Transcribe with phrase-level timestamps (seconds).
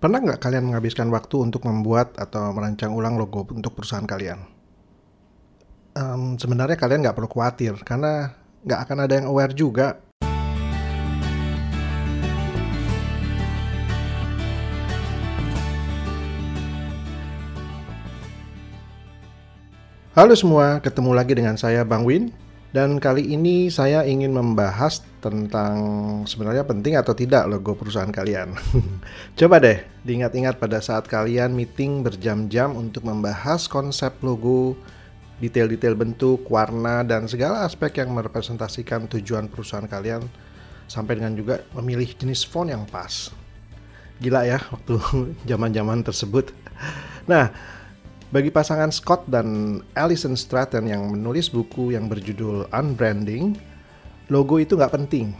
[0.00, 4.40] Pernah nggak kalian menghabiskan waktu untuk membuat atau merancang ulang logo untuk perusahaan kalian?
[5.92, 8.32] Um, sebenarnya kalian nggak perlu khawatir karena
[8.64, 10.00] nggak akan ada yang aware juga.
[20.16, 22.32] Halo semua, ketemu lagi dengan saya Bang Win
[22.70, 25.76] dan kali ini saya ingin membahas tentang
[26.22, 28.54] sebenarnya penting atau tidak logo perusahaan kalian.
[29.38, 34.78] Coba deh diingat-ingat pada saat kalian meeting berjam-jam untuk membahas konsep logo,
[35.42, 40.22] detail-detail bentuk, warna, dan segala aspek yang merepresentasikan tujuan perusahaan kalian
[40.86, 43.34] sampai dengan juga memilih jenis font yang pas.
[44.22, 44.94] Gila ya waktu
[45.50, 46.54] zaman-zaman tersebut.
[47.26, 47.50] Nah,
[48.30, 53.58] bagi pasangan Scott dan Alison Stratton yang menulis buku yang berjudul Unbranding,
[54.30, 55.34] logo itu nggak penting.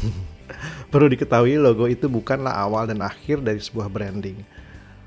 [0.92, 4.40] Perlu diketahui logo itu bukanlah awal dan akhir dari sebuah branding.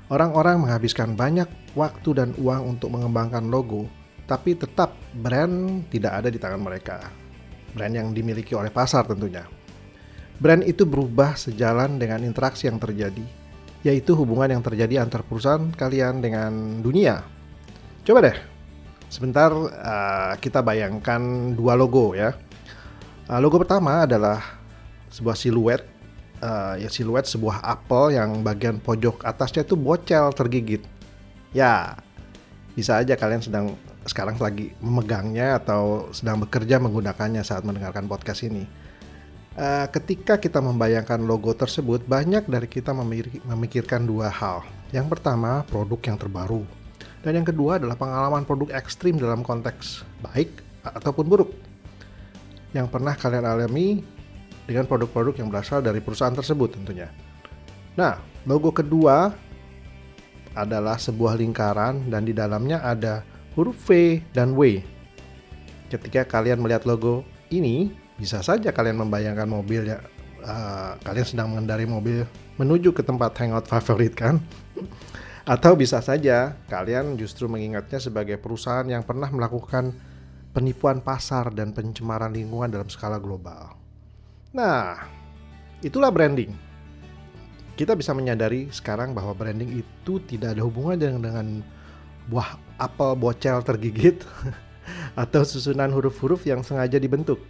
[0.06, 3.90] Orang-orang menghabiskan banyak waktu dan uang untuk mengembangkan logo,
[4.30, 7.10] tapi tetap brand tidak ada di tangan mereka.
[7.74, 9.46] Brand yang dimiliki oleh pasar tentunya.
[10.38, 13.39] Brand itu berubah sejalan dengan interaksi yang terjadi
[13.80, 17.24] yaitu hubungan yang terjadi antar perusahaan kalian dengan dunia.
[18.04, 18.36] Coba deh,
[19.08, 22.36] sebentar uh, kita bayangkan dua logo ya.
[23.28, 24.60] Uh, logo pertama adalah
[25.08, 25.82] sebuah siluet,
[26.44, 30.84] uh, ya siluet sebuah apel yang bagian pojok atasnya itu bocel tergigit.
[31.56, 31.98] Ya,
[32.76, 33.74] bisa aja kalian sedang
[34.08, 38.64] sekarang lagi memegangnya atau sedang bekerja menggunakannya saat mendengarkan podcast ini
[39.56, 42.94] uh, ketika kita membayangkan logo tersebut, banyak dari kita
[43.46, 44.62] memikirkan dua hal.
[44.90, 46.62] Yang pertama, produk yang terbaru.
[47.20, 50.50] Dan yang kedua adalah pengalaman produk ekstrim dalam konteks baik
[50.82, 51.50] ataupun buruk.
[52.72, 54.00] Yang pernah kalian alami
[54.64, 57.10] dengan produk-produk yang berasal dari perusahaan tersebut tentunya.
[57.98, 59.34] Nah, logo kedua
[60.56, 63.22] adalah sebuah lingkaran dan di dalamnya ada
[63.54, 64.80] huruf V dan W.
[65.90, 70.04] Ketika kalian melihat logo ini, bisa saja kalian membayangkan mobil ya,
[70.44, 72.28] uh, kalian sedang mengendari mobil
[72.60, 74.36] menuju ke tempat hangout favorit kan?
[75.48, 79.96] Atau bisa saja kalian justru mengingatnya sebagai perusahaan yang pernah melakukan
[80.52, 83.72] penipuan pasar dan pencemaran lingkungan dalam skala global.
[84.52, 85.08] Nah,
[85.80, 86.52] itulah branding.
[87.78, 91.46] Kita bisa menyadari sekarang bahwa branding itu tidak ada hubungan dengan, dengan
[92.28, 94.20] buah apel bocel tergigit
[95.22, 97.40] atau susunan huruf-huruf yang sengaja dibentuk.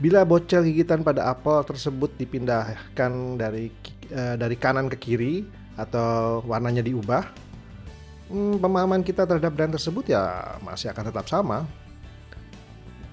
[0.00, 3.68] Bila bocel gigitan pada apel tersebut dipindahkan dari
[4.14, 5.44] uh, dari kanan ke kiri
[5.76, 7.24] atau warnanya diubah,
[8.32, 11.64] hmm, pemahaman kita terhadap brand tersebut ya masih akan tetap sama.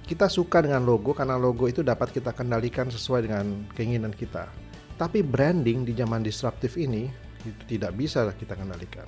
[0.09, 3.45] Kita suka dengan logo karena logo itu dapat kita kendalikan sesuai dengan
[3.77, 4.49] keinginan kita.
[4.97, 7.05] Tapi branding di zaman disruptif ini
[7.45, 9.05] itu tidak bisa kita kendalikan.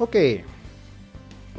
[0.00, 0.40] Oke,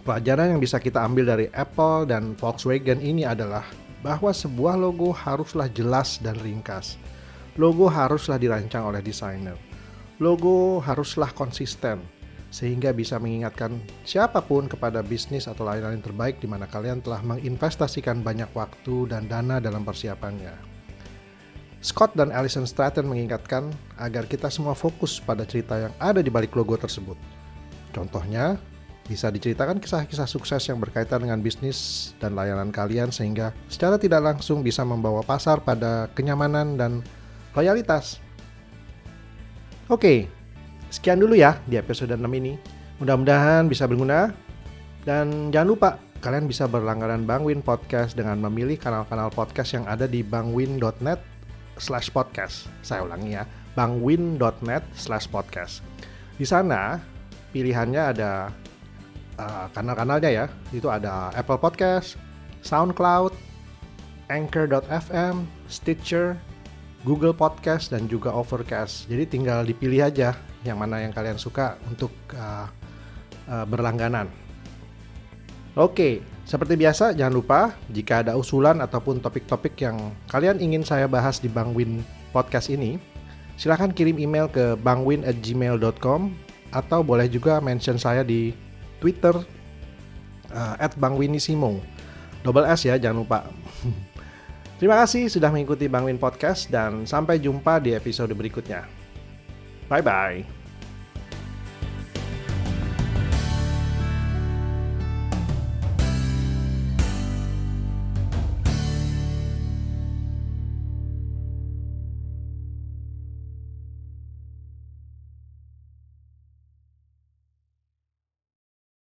[0.01, 3.61] pelajaran yang bisa kita ambil dari Apple dan Volkswagen ini adalah
[4.01, 6.97] bahwa sebuah logo haruslah jelas dan ringkas.
[7.57, 9.57] Logo haruslah dirancang oleh desainer.
[10.21, 12.01] Logo haruslah konsisten
[12.51, 17.23] sehingga bisa mengingatkan siapa pun kepada bisnis atau layanan yang terbaik di mana kalian telah
[17.23, 20.51] menginvestasikan banyak waktu dan dana dalam persiapannya.
[21.81, 26.53] Scott dan Alison Stratton mengingatkan agar kita semua fokus pada cerita yang ada di balik
[26.53, 27.17] logo tersebut.
[27.89, 28.61] Contohnya,
[29.11, 34.63] bisa diceritakan kisah-kisah sukses yang berkaitan dengan bisnis dan layanan kalian sehingga secara tidak langsung
[34.63, 37.03] bisa membawa pasar pada kenyamanan dan
[37.51, 38.23] loyalitas.
[39.91, 40.31] Oke,
[40.87, 42.55] sekian dulu ya di episode 6 ini.
[43.03, 44.31] Mudah-mudahan bisa berguna.
[45.03, 45.89] Dan jangan lupa
[46.23, 51.19] kalian bisa berlangganan Bangwin Podcast dengan memilih kanal-kanal podcast yang ada di bangwin.net
[51.81, 52.69] slash podcast.
[52.85, 53.43] Saya ulangi ya,
[53.73, 55.81] bangwin.net slash podcast.
[56.37, 57.01] Di sana
[57.51, 58.53] pilihannya ada
[59.41, 60.45] uh, kanal-kanalnya ya.
[60.69, 62.21] Itu ada Apple Podcast,
[62.61, 63.33] SoundCloud,
[64.29, 66.37] Anchor.fm, Stitcher,
[67.01, 69.09] Google Podcast dan juga Overcast.
[69.09, 72.69] Jadi tinggal dipilih aja yang mana yang kalian suka untuk uh,
[73.49, 74.29] uh, berlangganan.
[75.73, 81.39] Oke, seperti biasa jangan lupa jika ada usulan ataupun topik-topik yang kalian ingin saya bahas
[81.39, 82.03] di Bangwin
[82.35, 82.99] Podcast ini,
[83.55, 86.21] silahkan kirim email ke bangwin@gmail.com
[86.71, 88.51] atau boleh juga mention saya di
[89.01, 89.33] Twitter
[90.53, 91.81] uh, Bang Winnie Simo.
[92.45, 93.39] Double S ya, jangan lupa.
[94.81, 98.85] Terima kasih sudah mengikuti Bang Win Podcast dan sampai jumpa di episode berikutnya.
[99.89, 100.60] Bye bye.